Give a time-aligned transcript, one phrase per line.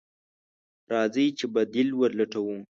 [0.91, 2.55] راځئ چې بديل ولټوو.